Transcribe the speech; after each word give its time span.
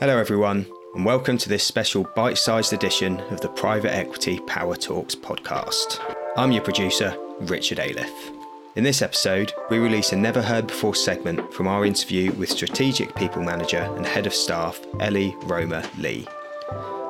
Hello, 0.00 0.16
everyone, 0.16 0.64
and 0.94 1.04
welcome 1.04 1.36
to 1.38 1.48
this 1.48 1.64
special 1.64 2.08
bite 2.14 2.38
sized 2.38 2.72
edition 2.72 3.18
of 3.32 3.40
the 3.40 3.48
Private 3.48 3.92
Equity 3.92 4.38
Power 4.46 4.76
Talks 4.76 5.16
podcast. 5.16 5.98
I'm 6.36 6.52
your 6.52 6.62
producer, 6.62 7.16
Richard 7.40 7.78
Aliff. 7.78 8.32
In 8.76 8.84
this 8.84 9.02
episode, 9.02 9.52
we 9.70 9.80
release 9.80 10.12
a 10.12 10.16
never 10.16 10.40
heard 10.40 10.68
before 10.68 10.94
segment 10.94 11.52
from 11.52 11.66
our 11.66 11.84
interview 11.84 12.30
with 12.34 12.48
Strategic 12.48 13.12
People 13.16 13.42
Manager 13.42 13.92
and 13.96 14.06
Head 14.06 14.28
of 14.28 14.34
Staff, 14.34 14.80
Ellie 15.00 15.34
Roma 15.42 15.82
Lee. 15.98 16.28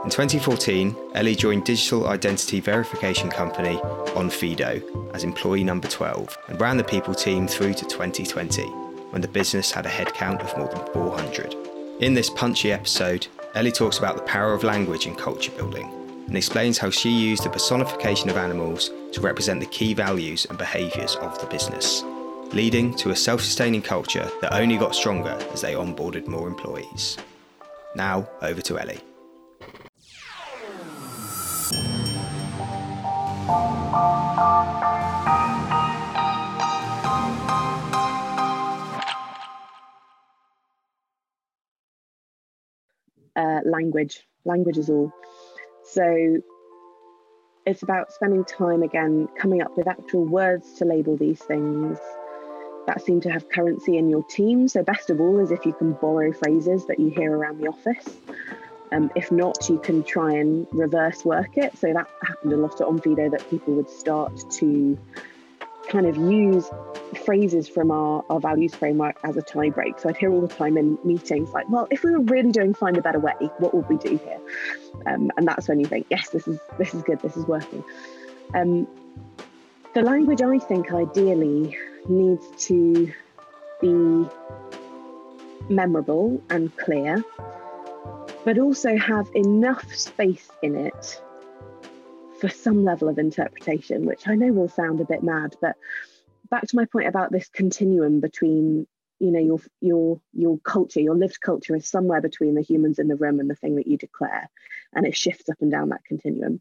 In 0.04 0.08
2014, 0.08 0.96
Ellie 1.12 1.36
joined 1.36 1.64
digital 1.66 2.08
identity 2.08 2.58
verification 2.58 3.28
company 3.28 3.76
Onfido 4.16 5.14
as 5.14 5.24
employee 5.24 5.62
number 5.62 5.88
12 5.88 6.38
and 6.48 6.58
ran 6.58 6.78
the 6.78 6.84
people 6.84 7.14
team 7.14 7.46
through 7.46 7.74
to 7.74 7.84
2020, 7.84 8.62
when 9.10 9.20
the 9.20 9.28
business 9.28 9.70
had 9.70 9.84
a 9.84 9.90
headcount 9.90 10.40
of 10.40 10.56
more 10.56 10.68
than 10.68 10.94
400. 10.94 11.67
In 12.00 12.14
this 12.14 12.30
punchy 12.30 12.70
episode, 12.70 13.26
Ellie 13.56 13.72
talks 13.72 13.98
about 13.98 14.14
the 14.14 14.22
power 14.22 14.52
of 14.52 14.62
language 14.62 15.08
in 15.08 15.16
culture 15.16 15.50
building 15.50 15.92
and 16.28 16.36
explains 16.36 16.78
how 16.78 16.90
she 16.90 17.10
used 17.10 17.42
the 17.42 17.50
personification 17.50 18.30
of 18.30 18.36
animals 18.36 18.92
to 19.10 19.20
represent 19.20 19.58
the 19.58 19.66
key 19.66 19.94
values 19.94 20.44
and 20.44 20.56
behaviours 20.56 21.16
of 21.16 21.40
the 21.40 21.46
business, 21.48 22.04
leading 22.52 22.94
to 22.94 23.10
a 23.10 23.16
self 23.16 23.40
sustaining 23.40 23.82
culture 23.82 24.30
that 24.40 24.52
only 24.52 24.76
got 24.76 24.94
stronger 24.94 25.36
as 25.52 25.60
they 25.60 25.72
onboarded 25.72 26.28
more 26.28 26.46
employees. 26.46 27.18
Now, 27.96 28.28
over 28.42 28.60
to 28.62 28.78
Ellie. 28.78 29.00
Language. 43.68 44.26
Language 44.44 44.78
is 44.78 44.90
all. 44.90 45.12
So 45.84 46.38
it's 47.66 47.82
about 47.82 48.12
spending 48.12 48.44
time 48.44 48.82
again 48.82 49.28
coming 49.38 49.60
up 49.62 49.76
with 49.76 49.86
actual 49.86 50.24
words 50.24 50.72
to 50.74 50.84
label 50.84 51.16
these 51.16 51.40
things 51.40 51.98
that 52.86 53.02
seem 53.02 53.20
to 53.20 53.30
have 53.30 53.48
currency 53.50 53.98
in 53.98 54.08
your 54.08 54.22
team. 54.24 54.66
So, 54.66 54.82
best 54.82 55.10
of 55.10 55.20
all 55.20 55.38
is 55.38 55.50
if 55.50 55.66
you 55.66 55.74
can 55.74 55.92
borrow 55.92 56.32
phrases 56.32 56.86
that 56.86 56.98
you 56.98 57.10
hear 57.10 57.36
around 57.36 57.58
the 57.58 57.68
office. 57.68 58.16
Um, 58.90 59.10
if 59.14 59.30
not, 59.30 59.68
you 59.68 59.78
can 59.78 60.02
try 60.02 60.32
and 60.32 60.66
reverse 60.72 61.26
work 61.26 61.58
it. 61.58 61.76
So, 61.76 61.92
that 61.92 62.08
happened 62.26 62.54
a 62.54 62.56
lot 62.56 62.80
at 62.80 62.86
Onfido 62.86 63.30
that 63.30 63.48
people 63.50 63.74
would 63.74 63.90
start 63.90 64.32
to 64.52 64.98
kind 65.88 66.06
of 66.06 66.16
use 66.16 66.70
phrases 67.24 67.68
from 67.68 67.90
our, 67.90 68.24
our 68.28 68.40
values 68.40 68.74
framework 68.74 69.16
as 69.24 69.36
a 69.36 69.42
tie 69.42 69.70
break. 69.70 69.98
So 69.98 70.08
I'd 70.08 70.16
hear 70.16 70.30
all 70.30 70.40
the 70.40 70.48
time 70.48 70.76
in 70.76 70.98
meetings 71.04 71.50
like, 71.52 71.68
well, 71.68 71.88
if 71.90 72.02
we 72.02 72.10
were 72.10 72.20
really 72.20 72.52
doing 72.52 72.74
find 72.74 72.96
a 72.96 73.02
better 73.02 73.18
way, 73.18 73.34
what 73.58 73.74
would 73.74 73.88
we 73.88 73.96
do 73.96 74.16
here? 74.16 74.40
Um, 75.06 75.30
and 75.36 75.46
that's 75.46 75.68
when 75.68 75.80
you 75.80 75.86
think, 75.86 76.06
yes, 76.10 76.28
this 76.30 76.46
is 76.46 76.58
this 76.78 76.94
is 76.94 77.02
good, 77.02 77.20
this 77.20 77.36
is 77.36 77.46
working. 77.46 77.82
Um, 78.54 78.86
the 79.94 80.02
language 80.02 80.42
I 80.42 80.58
think 80.58 80.92
ideally 80.92 81.76
needs 82.08 82.44
to 82.66 83.12
be 83.80 84.26
memorable 85.68 86.42
and 86.50 86.74
clear, 86.76 87.24
but 88.44 88.58
also 88.58 88.96
have 88.96 89.28
enough 89.34 89.94
space 89.94 90.48
in 90.62 90.76
it 90.76 91.20
for 92.38 92.48
some 92.48 92.84
level 92.84 93.08
of 93.08 93.18
interpretation, 93.18 94.06
which 94.06 94.26
I 94.26 94.34
know 94.34 94.52
will 94.52 94.68
sound 94.68 95.00
a 95.00 95.04
bit 95.04 95.22
mad, 95.22 95.56
but 95.60 95.76
back 96.50 96.66
to 96.66 96.76
my 96.76 96.84
point 96.86 97.08
about 97.08 97.32
this 97.32 97.48
continuum 97.48 98.20
between 98.20 98.86
you 99.20 99.32
know 99.32 99.40
your 99.40 99.58
your 99.80 100.20
your 100.32 100.58
culture 100.60 101.00
your 101.00 101.16
lived 101.16 101.40
culture 101.40 101.74
is 101.74 101.88
somewhere 101.88 102.20
between 102.20 102.54
the 102.54 102.62
humans 102.62 103.00
in 103.00 103.08
the 103.08 103.16
room 103.16 103.40
and 103.40 103.50
the 103.50 103.56
thing 103.56 103.74
that 103.74 103.88
you 103.88 103.96
declare 103.96 104.48
and 104.92 105.04
it 105.04 105.16
shifts 105.16 105.48
up 105.48 105.56
and 105.60 105.70
down 105.72 105.88
that 105.88 106.04
continuum. 106.04 106.60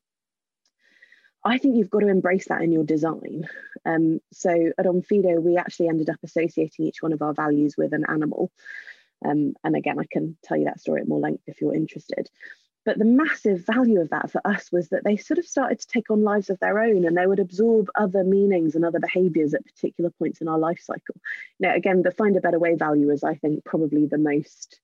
I 1.46 1.60
think 1.60 1.78
you've 1.78 1.92
got 1.92 2.00
to 2.00 2.08
embrace 2.08 2.48
that 2.48 2.62
in 2.62 2.72
your 2.74 2.84
design. 2.84 3.48
Um, 3.86 4.20
so 4.34 4.50
at 4.78 4.86
onfido 4.86 5.42
we 5.42 5.56
actually 5.56 5.90
ended 5.90 6.10
up 6.10 6.20
associating 6.24 6.86
each 6.86 7.02
one 7.02 7.14
of 7.14 7.22
our 7.22 7.34
values 7.34 7.76
with 7.78 7.94
an 7.94 8.06
animal. 8.10 8.52
Um, 9.26 9.54
and 9.64 9.76
again 9.76 10.00
i 10.00 10.06
can 10.12 10.38
tell 10.44 10.58
you 10.58 10.66
that 10.66 10.80
story 10.80 11.02
at 11.02 11.08
more 11.08 11.20
length 11.20 11.44
if 11.48 11.60
you're 11.60 11.74
interested 11.74 12.30
but 12.88 12.98
the 12.98 13.04
massive 13.04 13.66
value 13.66 14.00
of 14.00 14.12
that 14.12 14.32
for 14.32 14.40
us 14.46 14.72
was 14.72 14.88
that 14.88 15.04
they 15.04 15.18
sort 15.18 15.38
of 15.38 15.46
started 15.46 15.78
to 15.78 15.88
take 15.88 16.10
on 16.10 16.24
lives 16.24 16.50
of 16.50 16.58
their 16.60 16.80
own 16.80 17.04
and 17.04 17.18
they 17.18 17.28
would 17.28 17.38
absorb 17.38 17.90
other 17.96 18.24
meanings 18.24 18.76
and 18.76 18.86
other 18.86 19.02
behaviors 19.02 19.54
at 19.54 19.66
particular 19.66 20.10
points 20.12 20.40
in 20.40 20.48
our 20.48 20.58
life 20.58 20.80
cycle. 20.82 21.16
Now, 21.60 21.76
again, 21.76 22.02
the 22.02 22.12
find 22.12 22.38
a 22.38 22.40
better 22.40 22.60
way 22.60 22.76
value 22.76 23.12
is, 23.12 23.26
I 23.26 23.36
think, 23.36 23.66
probably 23.66 24.06
the 24.06 24.18
most 24.18 24.80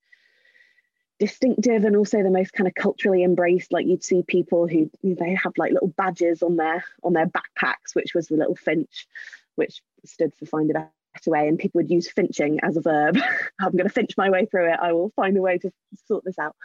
distinctive 1.17 1.85
and 1.85 1.95
also 1.95 2.21
the 2.21 2.29
most 2.29 2.51
kind 2.51 2.67
of 2.67 2.75
culturally 2.75 3.23
embraced. 3.23 3.71
Like 3.71 3.85
you'd 3.85 4.03
see 4.03 4.21
people 4.21 4.67
who 4.67 4.91
they 5.01 5.35
have 5.35 5.53
like 5.55 5.71
little 5.71 5.87
badges 5.87 6.43
on 6.43 6.57
their 6.57 6.83
on 7.05 7.13
their 7.13 7.27
backpacks 7.27 7.93
which 7.93 8.13
was 8.13 8.27
the 8.27 8.35
little 8.35 8.57
finch 8.57 9.07
which 9.55 9.81
stood 10.03 10.33
for 10.35 10.45
find 10.45 10.69
a 10.71 10.73
better 10.73 10.91
way. 11.25 11.47
And 11.47 11.57
people 11.57 11.79
would 11.79 11.89
use 11.89 12.11
finching 12.11 12.59
as 12.63 12.75
a 12.75 12.81
verb. 12.81 13.17
I'm 13.61 13.71
going 13.71 13.87
to 13.87 13.89
finch 13.89 14.17
my 14.17 14.29
way 14.29 14.45
through 14.45 14.73
it. 14.73 14.79
I 14.81 14.91
will 14.91 15.13
find 15.15 15.37
a 15.37 15.41
way 15.41 15.57
to 15.59 15.71
sort 16.05 16.25
this 16.25 16.37
out 16.37 16.57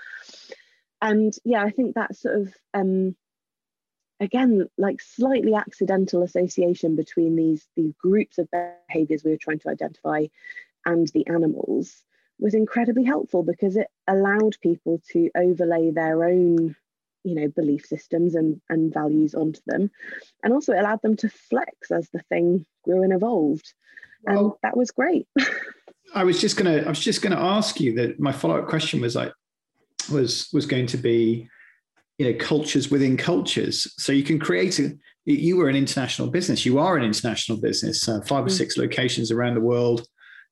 and 1.01 1.35
yeah 1.45 1.63
i 1.63 1.71
think 1.71 1.95
that 1.95 2.17
sort 2.17 2.37
of 2.37 2.55
um, 2.75 3.15
again 4.21 4.67
like 4.77 5.01
slightly 5.01 5.55
accidental 5.55 6.23
association 6.23 6.97
between 6.97 7.37
these 7.37 7.67
these 7.77 7.93
groups 8.01 8.39
of 8.39 8.49
behaviors 8.89 9.23
we 9.25 9.31
were 9.31 9.37
trying 9.37 9.59
to 9.59 9.69
identify 9.69 10.25
and 10.87 11.09
the 11.09 11.27
animals 11.27 12.05
was 12.41 12.55
incredibly 12.55 13.05
helpful 13.05 13.43
because 13.43 13.77
it 13.77 13.89
allowed 14.07 14.57
people 14.61 15.01
to 15.11 15.31
overlay 15.37 15.91
their 15.91 16.25
own 16.25 16.75
you 17.25 17.35
know 17.35 17.49
belief 17.49 17.85
systems 17.85 18.35
and 18.35 18.61
and 18.69 18.93
values 18.93 19.35
onto 19.35 19.61
them. 19.67 19.91
And 20.43 20.53
also 20.53 20.73
it 20.73 20.79
allowed 20.79 21.03
them 21.03 21.17
to 21.17 21.29
flex 21.29 21.91
as 21.91 22.09
the 22.11 22.21
thing 22.29 22.65
grew 22.85 23.03
and 23.03 23.13
evolved. 23.13 23.73
And 24.27 24.37
well, 24.37 24.59
that 24.63 24.77
was 24.77 24.91
great. 24.91 25.27
I 26.15 26.25
was 26.25 26.41
just 26.41 26.57
gonna 26.57 26.79
i 26.87 26.89
was 26.89 27.01
just 27.01 27.21
gonna 27.21 27.39
ask 27.39 27.81
you 27.81 27.95
that 27.97 28.19
my 28.19 28.33
follow-up 28.33 28.67
question 28.67 29.03
was 29.03 29.15
like 29.15 29.33
was 30.11 30.49
was 30.53 30.67
going 30.67 30.87
to 30.87 30.97
be 30.97 31.49
you 32.19 32.27
know 32.27 32.39
cultures 32.39 32.91
within 32.91 33.17
cultures 33.17 33.93
so 33.97 34.13
you 34.13 34.25
can 34.25 34.39
create 34.39 34.79
a 34.79 34.93
you 35.25 35.57
were 35.57 35.69
an 35.69 35.77
international 35.77 36.29
business 36.29 36.67
you 36.67 36.79
are 36.79 36.97
an 36.97 37.05
international 37.05 37.59
business 37.59 38.09
uh, 38.09 38.21
five 38.23 38.45
or 38.45 38.49
mm. 38.49 38.57
six 38.57 38.77
locations 38.77 39.31
around 39.31 39.55
the 39.55 39.61
world 39.61 40.07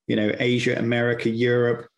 you 0.07 0.17
know 0.17 0.33
asia 0.39 0.79
america 0.79 1.29
europe 1.29 1.89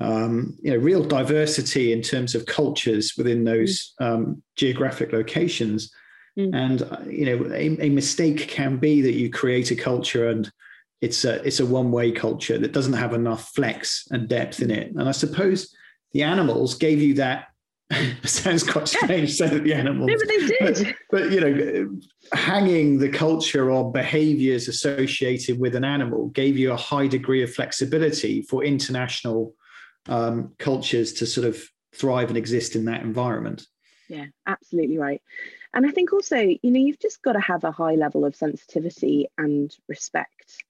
um, 0.00 0.56
you 0.62 0.70
know 0.70 0.76
real 0.76 1.02
diversity 1.02 1.92
in 1.92 2.02
terms 2.02 2.36
of 2.36 2.46
cultures 2.46 3.14
within 3.18 3.44
those 3.44 3.94
mm. 4.00 4.06
um, 4.06 4.42
geographic 4.56 5.12
locations 5.12 5.92
mm. 6.38 6.54
and 6.54 6.82
uh, 6.82 7.00
you 7.08 7.26
know 7.26 7.52
a, 7.52 7.86
a, 7.86 7.88
mistake 7.88 8.46
can 8.48 8.76
be 8.76 9.02
that 9.02 9.14
you 9.14 9.28
create 9.28 9.72
a 9.72 9.76
culture 9.76 10.28
and 10.28 10.52
it's 11.00 11.24
a 11.24 11.42
it's 11.44 11.60
a 11.60 11.66
one 11.66 11.90
way 11.90 12.12
culture 12.12 12.58
that 12.58 12.72
doesn't 12.72 12.92
have 12.92 13.12
enough 13.12 13.50
flex 13.54 14.06
and 14.10 14.28
depth 14.28 14.62
in 14.62 14.70
it 14.70 14.92
and 14.92 15.08
i 15.08 15.12
suppose 15.12 15.74
the 16.12 16.22
animals 16.22 16.74
gave 16.74 17.00
you 17.00 17.14
that. 17.14 17.48
sounds 18.24 18.62
quite 18.62 18.86
strange, 18.86 19.34
so 19.34 19.46
that 19.46 19.64
the 19.64 19.72
animals. 19.72 20.08
No, 20.08 20.16
but 20.18 20.28
they 20.28 20.46
did. 20.46 20.58
But, 20.60 20.94
but, 21.10 21.32
you 21.32 21.40
know, 21.40 21.98
hanging 22.32 22.98
the 22.98 23.08
culture 23.08 23.70
or 23.70 23.90
behaviors 23.90 24.68
associated 24.68 25.58
with 25.58 25.74
an 25.74 25.84
animal 25.84 26.28
gave 26.28 26.58
you 26.58 26.72
a 26.72 26.76
high 26.76 27.06
degree 27.06 27.42
of 27.42 27.52
flexibility 27.52 28.42
for 28.42 28.62
international 28.62 29.54
um, 30.08 30.52
cultures 30.58 31.14
to 31.14 31.26
sort 31.26 31.46
of 31.46 31.62
thrive 31.94 32.28
and 32.28 32.36
exist 32.36 32.76
in 32.76 32.84
that 32.86 33.02
environment. 33.02 33.66
Yeah, 34.08 34.26
absolutely 34.46 34.98
right. 34.98 35.22
And 35.74 35.86
I 35.86 35.90
think 35.90 36.12
also, 36.12 36.36
you 36.36 36.58
know, 36.64 36.80
you've 36.80 37.00
just 37.00 37.22
got 37.22 37.32
to 37.32 37.40
have 37.40 37.64
a 37.64 37.72
high 37.72 37.94
level 37.94 38.24
of 38.24 38.36
sensitivity 38.36 39.28
and 39.36 39.74
respect 39.88 40.62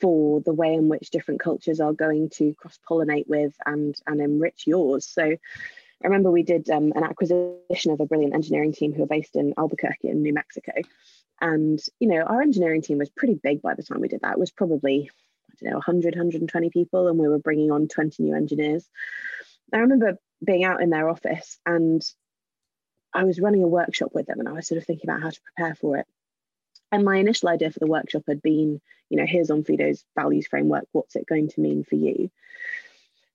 for 0.00 0.40
the 0.40 0.52
way 0.52 0.74
in 0.74 0.88
which 0.88 1.10
different 1.10 1.40
cultures 1.40 1.80
are 1.80 1.92
going 1.92 2.30
to 2.30 2.54
cross 2.54 2.78
pollinate 2.88 3.28
with 3.28 3.54
and 3.66 3.94
and 4.06 4.20
enrich 4.20 4.64
yours. 4.66 5.06
So 5.06 5.22
I 6.02 6.06
remember 6.06 6.30
we 6.30 6.42
did 6.42 6.68
um, 6.70 6.92
an 6.96 7.04
acquisition 7.04 7.92
of 7.92 8.00
a 8.00 8.06
brilliant 8.06 8.34
engineering 8.34 8.72
team 8.72 8.92
who 8.92 9.04
are 9.04 9.06
based 9.06 9.36
in 9.36 9.54
Albuquerque 9.56 10.08
in 10.08 10.22
New 10.22 10.32
Mexico. 10.32 10.72
And, 11.40 11.80
you 12.00 12.08
know, 12.08 12.22
our 12.22 12.42
engineering 12.42 12.82
team 12.82 12.98
was 12.98 13.10
pretty 13.10 13.34
big 13.34 13.62
by 13.62 13.74
the 13.74 13.82
time 13.82 14.00
we 14.00 14.08
did 14.08 14.20
that. 14.22 14.32
It 14.32 14.38
was 14.38 14.50
probably, 14.50 15.10
I 15.50 15.54
don't 15.60 15.70
know, 15.70 15.76
100, 15.76 16.14
120 16.14 16.70
people, 16.70 17.08
and 17.08 17.18
we 17.18 17.28
were 17.28 17.38
bringing 17.38 17.70
on 17.70 17.88
20 17.88 18.22
new 18.22 18.34
engineers. 18.34 18.88
I 19.72 19.78
remember 19.78 20.18
being 20.44 20.64
out 20.64 20.82
in 20.82 20.90
their 20.90 21.08
office 21.08 21.58
and 21.64 22.02
I 23.14 23.24
was 23.24 23.40
running 23.40 23.62
a 23.62 23.68
workshop 23.68 24.10
with 24.14 24.26
them 24.26 24.40
and 24.40 24.48
I 24.48 24.52
was 24.52 24.66
sort 24.66 24.78
of 24.78 24.86
thinking 24.86 25.08
about 25.08 25.22
how 25.22 25.30
to 25.30 25.40
prepare 25.40 25.74
for 25.74 25.96
it. 25.98 26.06
And 26.92 27.04
my 27.04 27.16
initial 27.16 27.48
idea 27.48 27.70
for 27.70 27.80
the 27.80 27.86
workshop 27.86 28.24
had 28.28 28.42
been, 28.42 28.80
you 29.08 29.16
know, 29.16 29.26
here's 29.26 29.48
Onfido's 29.48 30.04
values 30.14 30.46
framework. 30.46 30.84
What's 30.92 31.16
it 31.16 31.26
going 31.26 31.48
to 31.48 31.60
mean 31.60 31.84
for 31.84 31.96
you? 31.96 32.30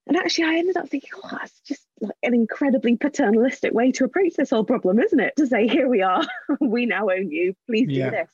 And 0.06 0.16
actually, 0.16 0.46
I 0.46 0.60
ended 0.60 0.78
up 0.78 0.88
thinking, 0.88 1.10
oh, 1.16 1.30
that's 1.32 1.60
just 1.62 1.86
like 2.00 2.16
an 2.24 2.34
incredibly 2.34 2.96
paternalistic 2.96 3.74
way 3.74 3.92
to 3.94 4.06
approach 4.06 4.36
this 4.36 4.52
whole 4.52 4.64
problem, 4.64 5.00
isn't 5.00 5.20
it? 5.20 5.34
To 5.38 5.48
say, 5.48 5.68
here 5.68 5.90
we 5.90 6.02
are, 6.02 6.26
we 6.62 6.86
now 6.86 7.10
own 7.10 7.30
you, 7.30 7.56
please 7.66 7.88
do 7.88 8.12
this. 8.12 8.30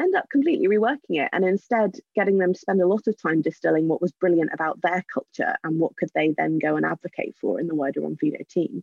End 0.00 0.14
up 0.14 0.28
completely 0.30 0.68
reworking 0.68 1.22
it 1.22 1.28
and 1.32 1.44
instead 1.44 1.94
getting 2.14 2.38
them 2.38 2.54
to 2.54 2.58
spend 2.58 2.80
a 2.80 2.86
lot 2.86 3.06
of 3.06 3.20
time 3.20 3.42
distilling 3.42 3.88
what 3.88 4.00
was 4.00 4.12
brilliant 4.12 4.50
about 4.52 4.80
their 4.80 5.04
culture 5.12 5.54
and 5.64 5.78
what 5.78 5.96
could 5.96 6.08
they 6.14 6.34
then 6.36 6.58
go 6.58 6.76
and 6.76 6.86
advocate 6.86 7.34
for 7.40 7.60
in 7.60 7.66
the 7.66 7.74
wider 7.74 8.00
Onfido 8.00 8.46
team. 8.48 8.82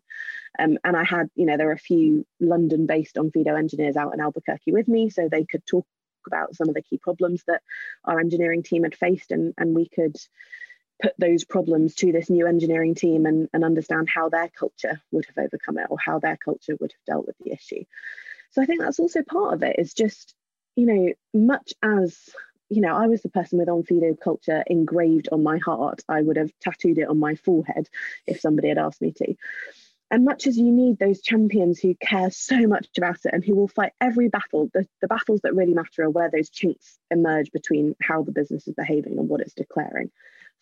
Um, 0.59 0.77
and 0.83 0.95
I 0.95 1.03
had, 1.03 1.29
you 1.35 1.45
know, 1.45 1.57
there 1.57 1.67
were 1.67 1.73
a 1.73 1.79
few 1.79 2.25
London 2.39 2.85
based 2.85 3.15
Onfido 3.15 3.57
engineers 3.57 3.95
out 3.95 4.13
in 4.13 4.21
Albuquerque 4.21 4.71
with 4.71 4.87
me 4.87 5.09
so 5.09 5.27
they 5.27 5.45
could 5.45 5.65
talk 5.65 5.85
about 6.27 6.55
some 6.55 6.69
of 6.69 6.75
the 6.75 6.83
key 6.83 6.97
problems 6.97 7.43
that 7.47 7.61
our 8.05 8.19
engineering 8.19 8.61
team 8.61 8.83
had 8.83 8.95
faced 8.95 9.31
and, 9.31 9.53
and 9.57 9.75
we 9.75 9.89
could 9.89 10.15
put 11.01 11.13
those 11.17 11.45
problems 11.45 11.95
to 11.95 12.11
this 12.11 12.29
new 12.29 12.45
engineering 12.45 12.93
team 12.93 13.25
and, 13.25 13.49
and 13.53 13.63
understand 13.63 14.09
how 14.09 14.29
their 14.29 14.49
culture 14.49 15.01
would 15.11 15.25
have 15.25 15.45
overcome 15.45 15.77
it 15.77 15.87
or 15.89 15.97
how 15.97 16.19
their 16.19 16.37
culture 16.37 16.75
would 16.79 16.91
have 16.91 17.05
dealt 17.15 17.25
with 17.25 17.37
the 17.39 17.51
issue. 17.51 17.83
So 18.51 18.61
I 18.61 18.65
think 18.65 18.81
that's 18.81 18.99
also 18.99 19.23
part 19.23 19.53
of 19.53 19.63
it 19.63 19.77
is 19.79 19.93
just, 19.93 20.35
you 20.79 20.85
know, 20.85 21.13
much 21.33 21.73
as, 21.83 22.17
you 22.69 22.79
know, 22.79 22.95
I 22.95 23.07
was 23.07 23.21
the 23.21 23.29
person 23.29 23.59
with 23.59 23.67
Onfido 23.67 24.17
culture 24.17 24.63
engraved 24.65 25.27
on 25.29 25.43
my 25.43 25.57
heart, 25.57 26.01
I 26.07 26.21
would 26.21 26.37
have 26.37 26.51
tattooed 26.61 26.99
it 26.99 27.09
on 27.09 27.19
my 27.19 27.35
forehead 27.35 27.89
if 28.25 28.39
somebody 28.39 28.69
had 28.69 28.77
asked 28.77 29.01
me 29.01 29.11
to. 29.17 29.35
And 30.09 30.23
much 30.23 30.47
as 30.47 30.57
you 30.57 30.71
need 30.71 30.97
those 30.97 31.21
champions 31.21 31.79
who 31.79 31.95
care 31.95 32.31
so 32.31 32.65
much 32.65 32.87
about 32.97 33.19
it 33.25 33.33
and 33.33 33.43
who 33.43 33.55
will 33.55 33.67
fight 33.67 33.91
every 33.99 34.29
battle, 34.29 34.69
the, 34.73 34.87
the 35.01 35.07
battles 35.09 35.41
that 35.43 35.53
really 35.53 35.73
matter 35.73 36.03
are 36.03 36.09
where 36.09 36.31
those 36.31 36.49
chinks 36.49 36.97
emerge 37.11 37.51
between 37.51 37.95
how 38.01 38.23
the 38.23 38.31
business 38.31 38.65
is 38.65 38.73
behaving 38.73 39.19
and 39.19 39.27
what 39.27 39.41
it's 39.41 39.53
declaring. 39.53 40.11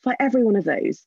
Fight 0.02 0.18
every 0.20 0.44
one 0.44 0.56
of 0.56 0.64
those 0.64 1.06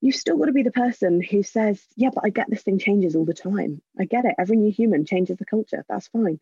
you've 0.00 0.16
still 0.16 0.38
got 0.38 0.46
to 0.46 0.52
be 0.52 0.62
the 0.62 0.70
person 0.70 1.20
who 1.20 1.42
says, 1.42 1.84
Yeah, 1.94 2.08
but 2.14 2.24
I 2.24 2.30
get 2.30 2.48
this 2.48 2.62
thing 2.62 2.78
changes 2.78 3.14
all 3.14 3.26
the 3.26 3.34
time. 3.34 3.82
I 3.98 4.06
get 4.06 4.24
it. 4.24 4.34
Every 4.38 4.56
new 4.56 4.72
human 4.72 5.04
changes 5.04 5.36
the 5.36 5.44
culture. 5.44 5.84
That's 5.90 6.08
fine. 6.08 6.40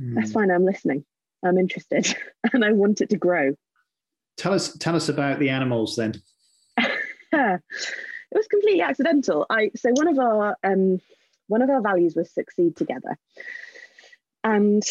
Mm. 0.00 0.14
That's 0.14 0.32
fine. 0.32 0.50
I'm 0.50 0.64
listening. 0.64 1.04
I'm 1.44 1.58
interested 1.58 2.14
and 2.52 2.64
I 2.64 2.72
want 2.72 3.00
it 3.00 3.10
to 3.10 3.16
grow. 3.16 3.54
Tell 4.36 4.52
us 4.52 4.76
tell 4.78 4.96
us 4.96 5.08
about 5.08 5.38
the 5.38 5.50
animals 5.50 5.96
then. 5.96 6.14
it 7.32 7.60
was 8.32 8.46
completely 8.48 8.82
accidental. 8.82 9.46
I 9.50 9.70
so 9.76 9.90
one 9.92 10.08
of 10.08 10.18
our 10.18 10.56
um 10.64 11.00
one 11.48 11.62
of 11.62 11.70
our 11.70 11.82
values 11.82 12.14
was 12.14 12.32
succeed 12.32 12.76
together. 12.76 13.18
And 14.42 14.82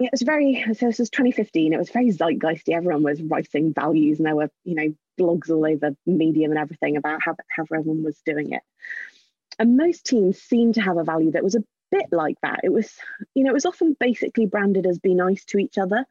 it 0.00 0.10
was 0.12 0.22
very 0.22 0.64
so 0.72 0.86
this 0.86 0.98
was 0.98 1.10
2015 1.10 1.72
it 1.72 1.78
was 1.78 1.90
very 1.90 2.10
zeitgeisty 2.10 2.74
everyone 2.74 3.02
was 3.02 3.22
writing 3.22 3.72
values 3.74 4.18
and 4.18 4.26
there 4.26 4.36
were 4.36 4.50
you 4.64 4.74
know 4.74 4.94
blogs 5.20 5.50
all 5.50 5.66
over 5.66 5.94
medium 6.06 6.50
and 6.50 6.58
everything 6.58 6.96
about 6.96 7.20
how, 7.22 7.34
how 7.54 7.64
everyone 7.64 8.02
was 8.02 8.20
doing 8.24 8.52
it 8.52 8.62
and 9.58 9.76
most 9.76 10.04
teams 10.04 10.40
seemed 10.40 10.74
to 10.74 10.80
have 10.80 10.96
a 10.96 11.04
value 11.04 11.30
that 11.30 11.44
was 11.44 11.54
a 11.54 11.62
bit 11.90 12.06
like 12.10 12.36
that 12.42 12.60
it 12.64 12.72
was 12.72 12.92
you 13.34 13.44
know 13.44 13.50
it 13.50 13.54
was 13.54 13.66
often 13.66 13.96
basically 13.98 14.46
branded 14.46 14.86
as 14.86 14.98
be 14.98 15.14
nice 15.14 15.44
to 15.44 15.58
each 15.58 15.78
other 15.78 16.04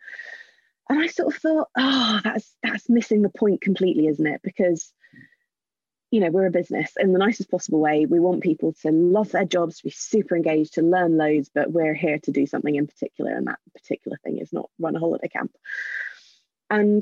and 0.90 1.00
i 1.00 1.08
sort 1.08 1.34
of 1.34 1.42
thought 1.42 1.68
oh 1.78 2.20
that's 2.24 2.56
that's 2.64 2.90
missing 2.90 3.22
the 3.22 3.30
point 3.30 3.62
completely 3.62 4.08
isn't 4.08 4.28
it 4.28 4.42
because 4.44 4.94
you 6.14 6.20
know, 6.20 6.30
we're 6.30 6.46
a 6.46 6.52
business 6.52 6.92
in 7.00 7.12
the 7.12 7.18
nicest 7.18 7.50
possible 7.50 7.80
way. 7.80 8.06
We 8.06 8.20
want 8.20 8.44
people 8.44 8.74
to 8.84 8.92
love 8.92 9.32
their 9.32 9.46
jobs, 9.46 9.78
to 9.78 9.86
be 9.86 9.90
super 9.90 10.36
engaged, 10.36 10.76
to 10.76 10.84
learn 10.84 11.18
loads, 11.18 11.50
but 11.52 11.72
we're 11.72 11.96
here 11.96 12.20
to 12.20 12.32
do 12.32 12.46
something 12.46 12.76
in 12.76 12.86
particular. 12.86 13.32
And 13.32 13.48
that 13.48 13.58
particular 13.74 14.20
thing 14.24 14.38
is 14.38 14.54
not 14.54 14.70
run 14.78 14.96
a 14.96 15.00
holiday 15.00 15.28
camp. 15.28 15.56
And 16.70 17.02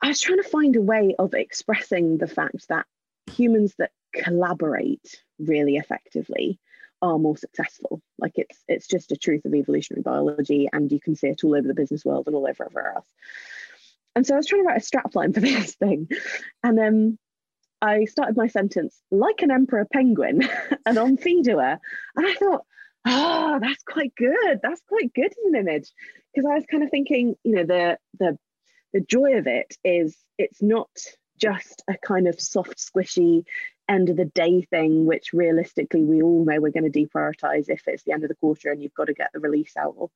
I 0.00 0.06
was 0.06 0.20
trying 0.20 0.40
to 0.40 0.48
find 0.48 0.76
a 0.76 0.80
way 0.80 1.16
of 1.18 1.34
expressing 1.34 2.18
the 2.18 2.28
fact 2.28 2.68
that 2.68 2.86
humans 3.32 3.74
that 3.78 3.90
collaborate 4.14 5.20
really 5.40 5.74
effectively 5.74 6.60
are 7.04 7.18
more 7.18 7.36
successful. 7.36 8.00
Like 8.18 8.32
it's 8.36 8.58
it's 8.66 8.86
just 8.86 9.12
a 9.12 9.16
truth 9.16 9.44
of 9.44 9.54
evolutionary 9.54 10.02
biology, 10.02 10.68
and 10.72 10.90
you 10.90 11.00
can 11.00 11.14
see 11.14 11.28
it 11.28 11.44
all 11.44 11.54
over 11.54 11.68
the 11.68 11.74
business 11.74 12.04
world 12.04 12.26
and 12.26 12.34
all 12.34 12.48
over 12.48 12.64
everywhere 12.64 12.94
else. 12.96 13.08
And 14.16 14.26
so 14.26 14.34
I 14.34 14.36
was 14.38 14.46
trying 14.46 14.62
to 14.62 14.68
write 14.68 14.82
a 14.82 14.84
strapline 14.84 15.34
for 15.34 15.40
this 15.40 15.74
thing, 15.74 16.08
and 16.62 16.78
um, 16.80 17.18
I 17.82 18.06
started 18.06 18.36
my 18.36 18.46
sentence 18.46 18.98
like 19.10 19.42
an 19.42 19.50
emperor 19.50 19.86
penguin 19.92 20.48
and 20.86 20.98
on. 20.98 21.18
And 21.22 21.80
I 22.16 22.34
thought, 22.34 22.64
oh, 23.06 23.58
that's 23.60 23.82
quite 23.82 24.14
good. 24.16 24.60
That's 24.62 24.80
quite 24.88 25.12
good 25.12 25.30
as 25.30 25.44
an 25.44 25.56
image. 25.56 25.90
Because 26.32 26.48
I 26.50 26.54
was 26.54 26.64
kind 26.70 26.82
of 26.82 26.90
thinking, 26.90 27.36
you 27.44 27.56
know, 27.56 27.64
the 27.64 27.98
the 28.18 28.38
the 28.94 29.00
joy 29.00 29.36
of 29.36 29.46
it 29.46 29.76
is 29.84 30.16
it's 30.38 30.62
not 30.62 30.88
just 31.36 31.82
a 31.88 31.96
kind 31.98 32.28
of 32.28 32.40
soft, 32.40 32.78
squishy 32.78 33.44
end 33.88 34.08
of 34.08 34.16
the 34.16 34.24
day 34.24 34.62
thing, 34.62 35.04
which 35.04 35.32
realistically 35.32 36.02
we 36.04 36.22
all 36.22 36.44
know 36.44 36.60
we're 36.60 36.70
going 36.70 36.90
to 36.90 37.06
deprioritize 37.06 37.68
if 37.68 37.86
it's 37.86 38.04
the 38.04 38.12
end 38.12 38.24
of 38.24 38.28
the 38.28 38.36
quarter 38.36 38.70
and 38.70 38.82
you've 38.82 38.94
got 38.94 39.06
to 39.06 39.14
get 39.14 39.30
the 39.32 39.40
release 39.40 39.76
out 39.76 39.94
or 39.96 40.10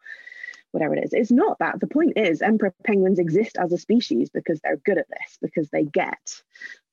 whatever 0.71 0.95
it 0.95 1.05
is. 1.05 1.13
It's 1.13 1.31
not 1.31 1.59
that. 1.61 1.81
The 1.81 1.87
point 1.87 2.15
is, 2.17 2.43
emperor 2.43 2.75
penguins 2.85 3.19
exist 3.19 3.57
as 3.59 3.73
a 3.73 3.79
species 3.79 4.31
because 4.31 4.61
they're 4.61 4.77
good 4.77 4.99
at 4.99 5.09
this, 5.09 5.39
because 5.41 5.71
they 5.71 5.85
get 5.85 6.43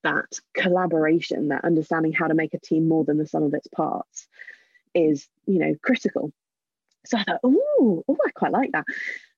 that 0.03 0.39
collaboration, 0.53 1.49
that 1.49 1.65
understanding 1.65 2.13
how 2.13 2.27
to 2.27 2.33
make 2.33 2.53
a 2.53 2.59
team 2.59 2.87
more 2.87 3.03
than 3.03 3.17
the 3.17 3.27
sum 3.27 3.43
of 3.43 3.53
its 3.53 3.67
parts 3.67 4.27
is, 4.93 5.27
you 5.45 5.59
know, 5.59 5.75
critical. 5.81 6.31
So 7.05 7.17
I 7.17 7.23
thought, 7.23 7.39
oh, 7.43 8.03
oh, 8.07 8.17
I 8.25 8.31
quite 8.31 8.51
like 8.51 8.71
that. 8.71 8.85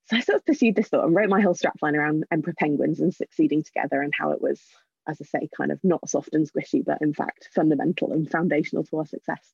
So 0.06 0.18
I 0.18 0.22
sort 0.22 0.38
of 0.38 0.46
pursued 0.46 0.76
this 0.76 0.88
thought 0.88 1.06
and 1.06 1.16
wrote 1.16 1.30
my 1.30 1.42
whole 1.42 1.56
strapline 1.56 1.96
around 1.96 2.26
emperor 2.32 2.54
penguins 2.58 3.00
and 3.00 3.14
succeeding 3.14 3.64
together 3.64 4.02
and 4.02 4.14
how 4.18 4.32
it 4.32 4.42
was, 4.42 4.62
as 5.08 5.22
I 5.22 5.26
say, 5.26 5.50
kind 5.56 5.72
of 5.72 5.80
not 5.84 6.10
soft 6.10 6.34
and 6.34 6.50
squishy, 6.50 6.84
but 6.84 7.02
in 7.02 7.14
fact 7.14 7.50
fundamental 7.54 8.12
and 8.12 8.30
foundational 8.30 8.84
to 8.86 8.98
our 8.98 9.06
success. 9.06 9.54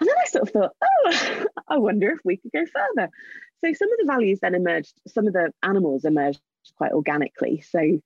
And 0.00 0.08
then 0.08 0.16
I 0.20 0.28
sort 0.28 0.48
of 0.48 0.50
thought, 0.50 0.72
oh, 0.82 1.44
I 1.68 1.78
wonder 1.78 2.10
if 2.10 2.18
we 2.24 2.36
could 2.36 2.52
go 2.52 2.64
further. 2.66 3.10
So 3.64 3.72
some 3.72 3.92
of 3.92 3.98
the 3.98 4.06
values 4.06 4.40
then 4.40 4.54
emerged, 4.54 4.94
some 5.06 5.28
of 5.28 5.32
the 5.32 5.52
animals 5.62 6.04
emerged 6.04 6.40
quite 6.76 6.92
organically. 6.92 7.60
So 7.60 8.00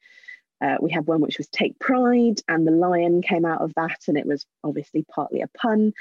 uh, 0.60 0.76
we 0.80 0.90
had 0.90 1.06
one 1.06 1.20
which 1.20 1.38
was 1.38 1.48
take 1.48 1.78
pride, 1.78 2.40
and 2.48 2.66
the 2.66 2.70
lion 2.70 3.22
came 3.22 3.44
out 3.44 3.60
of 3.60 3.74
that, 3.74 4.00
and 4.08 4.16
it 4.16 4.26
was 4.26 4.46
obviously 4.64 5.04
partly 5.08 5.42
a 5.42 5.48
pun, 5.48 5.92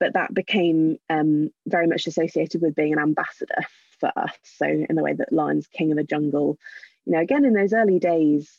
but 0.00 0.14
that 0.14 0.32
became 0.32 0.98
um, 1.10 1.50
very 1.66 1.86
much 1.86 2.06
associated 2.06 2.62
with 2.62 2.74
being 2.74 2.92
an 2.92 2.98
ambassador 2.98 3.62
for 4.00 4.10
us. 4.16 4.34
So, 4.44 4.66
in 4.66 4.96
the 4.96 5.02
way 5.02 5.12
that 5.12 5.32
lion's 5.32 5.66
king 5.66 5.90
of 5.90 5.98
the 5.98 6.04
jungle, 6.04 6.58
you 7.04 7.12
know, 7.12 7.20
again 7.20 7.44
in 7.44 7.52
those 7.52 7.74
early 7.74 7.98
days, 7.98 8.50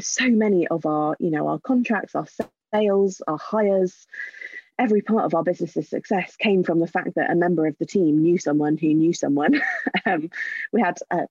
so 0.00 0.28
many 0.28 0.66
of 0.68 0.86
our, 0.86 1.16
you 1.18 1.30
know, 1.30 1.48
our 1.48 1.58
contracts, 1.58 2.14
our 2.14 2.26
sales, 2.72 3.22
our 3.26 3.38
hires, 3.38 4.06
every 4.78 5.02
part 5.02 5.24
of 5.24 5.34
our 5.34 5.44
business's 5.44 5.88
success 5.88 6.36
came 6.36 6.64
from 6.64 6.80
the 6.80 6.86
fact 6.86 7.14
that 7.14 7.30
a 7.30 7.34
member 7.34 7.66
of 7.66 7.76
the 7.78 7.86
team 7.86 8.22
knew 8.22 8.38
someone 8.38 8.76
who 8.76 8.92
knew 8.92 9.12
someone. 9.12 9.60
um, 10.06 10.30
we 10.72 10.80
had 10.80 10.98
uh, 11.10 11.26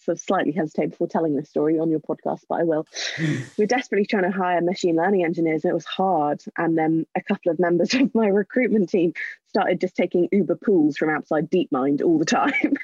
sort 0.00 0.16
of 0.16 0.22
slightly 0.22 0.52
hesitate 0.52 0.90
before 0.90 1.06
telling 1.06 1.36
this 1.36 1.48
story 1.48 1.78
on 1.78 1.90
your 1.90 2.00
podcast, 2.00 2.40
but 2.48 2.60
I 2.60 2.64
will. 2.64 2.86
We're 3.58 3.66
desperately 3.66 4.06
trying 4.06 4.30
to 4.30 4.30
hire 4.30 4.60
machine 4.60 4.96
learning 4.96 5.24
engineers, 5.24 5.64
and 5.64 5.70
it 5.70 5.74
was 5.74 5.84
hard. 5.84 6.42
And 6.56 6.76
then 6.76 7.06
a 7.14 7.22
couple 7.22 7.52
of 7.52 7.58
members 7.58 7.94
of 7.94 8.14
my 8.14 8.26
recruitment 8.26 8.90
team 8.90 9.12
started 9.48 9.80
just 9.80 9.96
taking 9.96 10.28
Uber 10.32 10.56
pools 10.56 10.96
from 10.96 11.10
outside 11.10 11.50
DeepMind 11.50 12.02
all 12.02 12.18
the 12.18 12.24
time. 12.24 12.74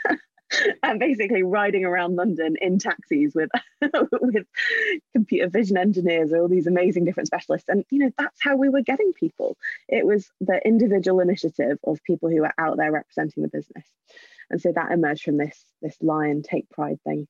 And 0.83 0.99
basically 1.01 1.43
riding 1.43 1.85
around 1.85 2.17
London 2.17 2.57
in 2.61 2.79
taxis 2.79 3.35
with 3.35 3.51
with 4.21 4.47
computer 5.15 5.49
vision 5.49 5.77
engineers 5.77 6.33
or 6.33 6.43
all 6.43 6.49
these 6.49 6.67
amazing 6.67 7.05
different 7.05 7.29
specialists. 7.29 7.69
And 7.69 7.85
you 7.91 7.99
know, 7.99 8.11
that's 8.19 8.39
how 8.41 8.57
we 8.57 8.69
were 8.69 8.83
getting 8.83 9.13
people. 9.13 9.57
It 9.89 10.07
was 10.07 10.31
the 10.41 10.61
individual 10.67 11.21
initiative 11.21 11.79
of 11.85 12.03
people 12.05 12.31
who 12.31 12.41
were 12.41 12.55
out 12.59 12.77
there 12.77 12.93
representing 12.93 13.43
the 13.43 13.49
business. 13.49 13.87
And 14.51 14.61
so 14.61 14.73
that 14.73 14.93
emerged 14.93 15.25
from 15.25 15.39
this, 15.39 15.65
this 15.83 15.97
lion 16.01 16.43
take 16.43 16.71
pride 16.71 17.01
thing. 17.03 17.27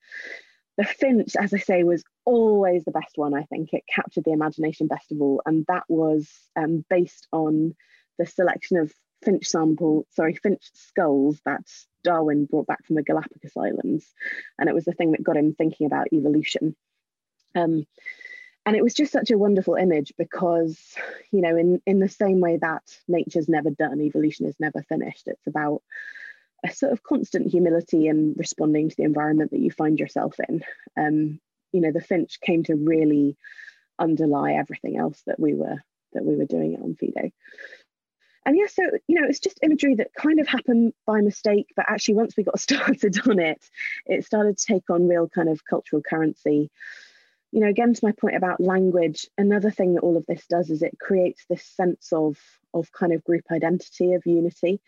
The 0.77 0.85
finch, 0.85 1.35
as 1.37 1.55
I 1.55 1.59
say, 1.59 1.85
was 1.85 2.05
always 2.27 2.85
the 2.85 2.91
best 2.91 3.17
one, 3.17 3.35
I 3.35 3.45
think. 3.45 3.73
It 3.73 3.85
captured 3.93 4.25
the 4.25 4.33
imagination 4.33 4.89
best 4.89 5.11
of 5.11 5.23
all. 5.23 5.41
And 5.47 5.65
that 5.69 5.85
was 5.89 6.29
um, 6.55 6.85
based 6.91 7.27
on 7.33 7.75
the 8.19 8.27
selection 8.27 8.77
of 8.77 8.93
finch 9.27 9.47
sample, 9.47 10.07
sorry, 10.13 10.35
finch 10.35 10.71
skulls 10.73 11.41
that 11.45 11.65
Darwin 12.05 12.47
brought 12.47 12.69
back 12.69 12.87
from 12.87 12.95
the 12.95 13.03
Galapagos 13.03 13.57
Islands. 13.57 14.07
And 14.59 14.69
it 14.69 14.75
was 14.75 14.85
the 14.85 14.93
thing 14.93 15.13
that 15.13 15.25
got 15.25 15.37
him 15.37 15.53
thinking 15.53 15.87
about 15.87 16.13
evolution. 16.13 16.77
Um, 17.57 17.87
and 18.65 18.77
it 18.77 18.83
was 18.83 18.95
just 18.95 19.13
such 19.13 19.31
a 19.31 19.39
wonderful 19.39 19.75
image 19.75 20.13
because, 20.17 20.79
you 21.33 21.41
know, 21.41 21.57
in, 21.57 21.83
in 21.87 21.99
the 21.99 22.09
same 22.09 22.41
way 22.41 22.57
that 22.57 22.83
nature's 23.09 23.49
never 23.49 23.71
done, 23.71 24.01
evolution 24.01 24.47
is 24.47 24.57
never 24.61 24.83
finished. 24.83 25.27
It's 25.27 25.47
about 25.47 25.83
a 26.65 26.73
sort 26.73 26.93
of 26.93 27.03
constant 27.03 27.51
humility 27.51 28.07
and 28.07 28.37
responding 28.39 28.89
to 28.89 28.97
the 28.97 29.05
environment 29.05 29.51
that 29.51 29.61
you 29.61 29.71
find 29.71 29.99
yourself 29.99 30.37
in. 30.49 30.63
Um, 30.97 31.41
you 31.73 31.81
know, 31.81 31.93
the 31.93 32.01
finch 32.01 32.41
came 32.41 32.63
to 32.65 32.77
really 32.77 33.37
underlie 33.99 34.55
everything 34.55 34.97
else 34.97 35.21
that 35.27 35.41
we 35.41 35.55
were 35.55 35.83
that 36.13 36.25
we 36.25 36.37
were 36.37 36.47
doing 36.47 36.77
Onfido. 36.77 37.33
And 38.47 38.57
yeah, 38.57 38.67
so 38.69 38.83
you 39.07 39.21
know, 39.21 39.27
it's 39.29 39.41
just 39.41 39.59
imagery 39.63 39.97
that 39.97 40.15
kind 40.15 40.41
of 40.41 40.49
happened 40.49 40.95
by 41.07 41.21
mistake, 41.21 41.67
but 41.77 41.85
actually 41.89 42.15
once 42.15 42.37
we 42.37 42.45
got 42.45 42.61
started 42.67 43.19
on 43.29 43.39
it, 43.39 43.63
it 44.07 44.25
started 44.25 44.57
to 44.57 44.67
take 44.67 44.89
on 44.89 45.09
real 45.09 45.29
kind 45.29 45.49
of 45.49 45.65
cultural 45.65 46.01
currency. 46.01 46.71
You 47.53 47.61
know, 47.61 47.69
again 47.69 47.93
to 47.93 48.05
my 48.05 48.13
point 48.13 48.37
about 48.37 48.61
language, 48.61 49.27
another 49.37 49.71
thing 49.71 49.95
that 49.95 50.03
all 50.03 50.17
of 50.17 50.27
this 50.27 50.47
does 50.49 50.71
is 50.71 50.83
it 50.83 50.99
creates 50.99 51.45
this 51.49 51.65
sense 51.65 52.13
of 52.13 52.39
of 52.73 52.91
kind 52.93 53.13
of 53.13 53.25
group 53.25 53.45
identity 53.51 54.15
of 54.15 54.25
unity 54.27 54.81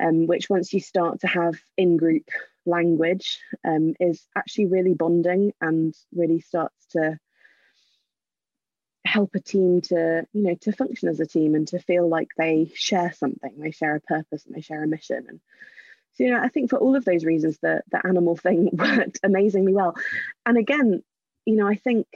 um, 0.00 0.26
which 0.26 0.48
once 0.48 0.72
you 0.72 0.80
start 0.80 1.20
to 1.20 1.26
have 1.26 1.60
in-group 1.76 2.28
language 2.64 3.40
um, 3.64 3.94
is 4.00 4.26
actually 4.36 4.66
really 4.66 4.94
bonding 4.94 5.52
and 5.60 5.94
really 6.14 6.40
starts 6.40 6.86
to 6.92 7.18
help 9.12 9.34
a 9.34 9.40
team 9.40 9.80
to 9.80 10.26
you 10.32 10.42
know 10.42 10.54
to 10.62 10.72
function 10.72 11.08
as 11.08 11.20
a 11.20 11.26
team 11.26 11.54
and 11.54 11.68
to 11.68 11.78
feel 11.78 12.08
like 12.08 12.28
they 12.36 12.70
share 12.74 13.12
something 13.12 13.52
they 13.58 13.70
share 13.70 13.96
a 13.96 14.00
purpose 14.00 14.44
and 14.46 14.54
they 14.54 14.60
share 14.60 14.82
a 14.82 14.86
mission. 14.86 15.24
And 15.28 15.40
so 16.14 16.24
you 16.24 16.30
know 16.30 16.40
i 16.40 16.48
think 16.48 16.70
for 16.70 16.78
all 16.78 16.96
of 16.96 17.04
those 17.04 17.24
reasons 17.24 17.58
the 17.58 17.82
the 17.90 18.06
animal 18.06 18.36
thing 18.36 18.70
worked 18.72 19.20
amazingly 19.22 19.74
well. 19.74 19.94
And 20.46 20.56
again 20.56 21.02
you 21.44 21.56
know 21.56 21.66
i 21.66 21.74
think 21.74 22.06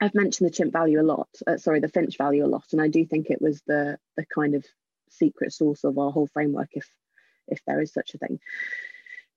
i've 0.00 0.14
mentioned 0.14 0.48
the 0.48 0.54
chimp 0.54 0.72
value 0.72 1.00
a 1.00 1.08
lot 1.14 1.28
uh, 1.46 1.58
sorry 1.58 1.80
the 1.80 1.88
finch 1.88 2.16
value 2.16 2.44
a 2.44 2.52
lot 2.56 2.64
and 2.72 2.80
i 2.80 2.88
do 2.88 3.04
think 3.04 3.30
it 3.30 3.42
was 3.42 3.60
the 3.66 3.98
the 4.16 4.24
kind 4.26 4.54
of 4.54 4.64
secret 5.10 5.52
source 5.52 5.84
of 5.84 5.98
our 5.98 6.10
whole 6.10 6.28
framework 6.28 6.70
if 6.72 6.88
if 7.48 7.60
there 7.66 7.80
is 7.80 7.92
such 7.92 8.14
a 8.14 8.18
thing. 8.18 8.38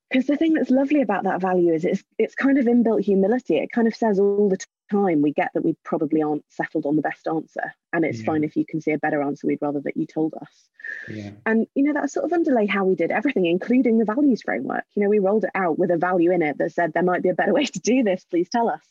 Because 0.10 0.28
the 0.28 0.36
thing 0.36 0.54
that's 0.54 0.70
lovely 0.70 1.02
about 1.02 1.24
that 1.24 1.40
value 1.40 1.74
is 1.74 1.86
it's 1.86 2.04
it's 2.18 2.36
kind 2.36 2.58
of 2.58 2.66
inbuilt 2.66 3.02
humility. 3.02 3.58
It 3.58 3.72
kind 3.72 3.88
of 3.88 3.96
says 3.96 4.20
all 4.20 4.50
the 4.50 4.58
time 4.92 5.22
we 5.22 5.32
get 5.32 5.52
that 5.54 5.64
we 5.64 5.76
probably 5.84 6.22
aren't 6.22 6.46
settled 6.50 6.86
on 6.86 6.96
the 6.96 7.02
best 7.02 7.28
answer 7.28 7.74
and 7.94 8.06
it's 8.06 8.20
yeah. 8.20 8.26
fine 8.26 8.44
if 8.44 8.56
you 8.56 8.66
can 8.66 8.82
see 8.82 8.92
a 8.92 8.98
better 8.98 9.22
answer 9.22 9.48
we'd 9.48 9.62
rather 9.62 9.80
that 9.82 9.98
you 9.98 10.06
told 10.06 10.34
us. 10.42 10.70
Yeah. 11.08 11.32
and 11.46 11.68
you 11.76 11.84
know 11.84 11.94
that 11.94 12.12
sort 12.12 12.26
of 12.26 12.34
underlay 12.34 12.66
how 12.66 12.86
we 12.86 12.96
did 12.96 13.12
everything 13.12 13.46
including 13.46 13.98
the 13.98 14.06
values 14.06 14.42
framework. 14.42 14.84
You 14.96 15.04
know 15.04 15.10
we 15.10 15.20
rolled 15.20 15.46
it 15.46 15.52
out 15.56 15.80
with 15.80 15.92
a 15.92 15.98
value 15.98 16.32
in 16.32 16.42
it 16.42 16.58
that 16.58 16.74
said 16.74 16.94
there 16.94 17.04
might 17.04 17.24
be 17.24 17.30
a 17.30 17.36
better 17.36 17.54
way 17.54 17.66
to 17.76 17.80
do 17.80 18.04
this 18.04 18.26
please 18.26 18.50
tell 18.50 18.70
us. 18.70 18.82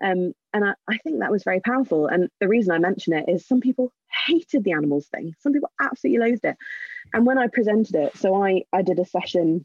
Um, 0.00 0.32
and 0.54 0.64
I, 0.64 0.74
I 0.88 0.98
think 0.98 1.18
that 1.18 1.32
was 1.32 1.42
very 1.42 1.60
powerful. 1.60 2.06
And 2.06 2.30
the 2.40 2.48
reason 2.48 2.72
i 2.72 2.78
mention 2.78 3.12
it 3.12 3.28
is 3.28 3.46
some 3.46 3.60
people 3.60 3.92
hated 4.26 4.62
the 4.62 4.72
animals 4.72 5.08
thing. 5.08 5.34
Some 5.40 5.52
people 5.52 5.70
absolutely 5.80 6.20
loathed 6.20 6.44
it. 6.44 6.56
And 7.12 7.26
when 7.26 7.38
i 7.38 7.46
presented 7.48 7.94
it 7.94 8.16
so 8.16 8.42
i 8.42 8.62
i 8.72 8.82
did 8.82 8.98
a 8.98 9.04
session 9.04 9.64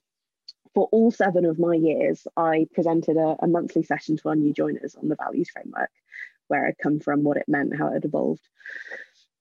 for 0.73 0.87
all 0.91 1.11
seven 1.11 1.45
of 1.45 1.59
my 1.59 1.75
years, 1.75 2.25
I 2.35 2.67
presented 2.73 3.17
a, 3.17 3.35
a 3.39 3.47
monthly 3.47 3.83
session 3.83 4.17
to 4.17 4.29
our 4.29 4.35
new 4.35 4.53
joiners 4.53 4.95
on 4.95 5.07
the 5.07 5.15
values 5.15 5.49
framework, 5.49 5.91
where 6.47 6.67
I'd 6.67 6.77
come 6.77 6.99
from, 6.99 7.23
what 7.23 7.37
it 7.37 7.47
meant, 7.47 7.77
how 7.77 7.93
it 7.93 8.05
evolved. 8.05 8.47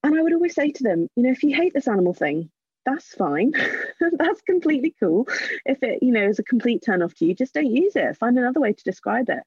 And 0.04 0.18
I 0.18 0.22
would 0.22 0.32
always 0.32 0.54
say 0.54 0.72
to 0.72 0.82
them, 0.82 1.08
you 1.16 1.22
know, 1.22 1.30
if 1.30 1.42
you 1.42 1.54
hate 1.54 1.74
this 1.74 1.88
animal 1.88 2.12
thing, 2.12 2.50
that's 2.84 3.14
fine. 3.14 3.52
that's 4.18 4.40
completely 4.42 4.94
cool. 4.98 5.28
If 5.64 5.82
it, 5.82 6.02
you 6.02 6.10
know, 6.10 6.26
is 6.26 6.38
a 6.38 6.44
complete 6.44 6.82
turn 6.84 7.02
off 7.02 7.14
to 7.14 7.24
you, 7.24 7.34
just 7.34 7.54
don't 7.54 7.70
use 7.70 7.94
it. 7.94 8.16
Find 8.16 8.36
another 8.36 8.60
way 8.60 8.72
to 8.72 8.84
describe 8.84 9.28
it. 9.28 9.42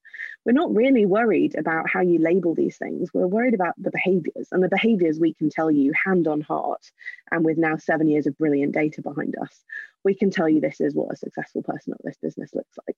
We're 0.45 0.53
not 0.53 0.73
really 0.73 1.05
worried 1.05 1.55
about 1.57 1.89
how 1.89 2.01
you 2.01 2.19
label 2.19 2.55
these 2.55 2.77
things. 2.77 3.09
We're 3.13 3.27
worried 3.27 3.53
about 3.53 3.73
the 3.77 3.91
behaviors 3.91 4.47
and 4.51 4.63
the 4.63 4.69
behaviors 4.69 5.19
we 5.19 5.33
can 5.33 5.49
tell 5.49 5.69
you 5.69 5.91
hand 6.05 6.27
on 6.27 6.41
heart. 6.41 6.89
And 7.31 7.43
with 7.43 7.57
now 7.57 7.77
seven 7.77 8.07
years 8.07 8.27
of 8.27 8.37
brilliant 8.37 8.73
data 8.73 9.01
behind 9.01 9.35
us, 9.41 9.63
we 10.05 10.13
can 10.15 10.29
tell 10.29 10.47
you 10.47 10.61
this 10.61 10.79
is 10.79 10.95
what 10.95 11.11
a 11.11 11.17
successful 11.17 11.63
person 11.63 11.91
at 11.93 11.99
this 12.03 12.17
business 12.21 12.51
looks 12.53 12.77
like. 12.87 12.95